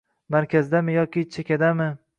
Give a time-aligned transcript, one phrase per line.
[0.35, 1.75] Markazdamizmi yoki chekada?